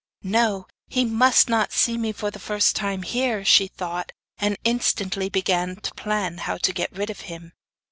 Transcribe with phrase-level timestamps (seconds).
[0.23, 5.29] 'No, he must not see me for the first time here,' she thought, and instantly
[5.29, 7.53] began to plan how to get rid of him.